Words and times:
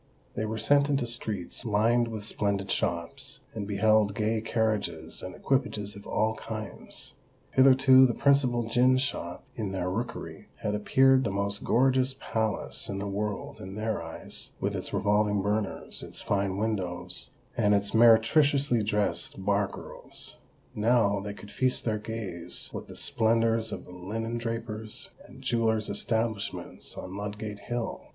They 0.33 0.45
were 0.45 0.57
sent 0.57 0.89
into 0.89 1.05
streets 1.05 1.63
lined 1.63 2.07
with 2.07 2.23
splendid 2.23 2.71
shops, 2.71 3.41
and 3.53 3.67
beheld 3.67 4.15
gay 4.15 4.41
carriages 4.41 5.21
and 5.21 5.35
equipages 5.35 5.95
of 5.95 6.07
all 6.07 6.33
kinds. 6.37 7.13
Hitherto 7.51 8.07
the 8.07 8.15
principal 8.15 8.63
gin 8.63 8.97
shop 8.97 9.43
in 9.55 9.73
their 9.73 9.91
rookery 9.91 10.47
had 10.63 10.73
appeared 10.73 11.23
the 11.23 11.29
most 11.29 11.63
gorgeous 11.63 12.15
palace 12.19 12.89
in 12.89 12.97
the 12.97 13.05
world 13.07 13.59
in 13.61 13.75
their 13.75 14.01
eyes, 14.01 14.49
with 14.59 14.75
its 14.75 14.91
revolving 14.91 15.43
burners, 15.43 16.01
its 16.01 16.19
fine 16.19 16.57
windows, 16.57 17.29
and 17.55 17.75
its 17.75 17.93
meretriciously 17.93 18.81
dressed 18.83 19.45
bar 19.45 19.67
girls:—now 19.67 21.19
they 21.19 21.35
could 21.35 21.51
feast 21.51 21.85
their 21.85 21.99
gaze 21.99 22.71
with 22.73 22.87
the 22.87 22.95
splendours 22.95 23.71
of 23.71 23.85
the 23.85 23.91
linen 23.91 24.39
drapers' 24.39 25.11
and 25.27 25.43
jewellers' 25.43 25.91
establishments 25.91 26.97
on 26.97 27.15
Ludgate 27.15 27.59
Hill. 27.59 28.01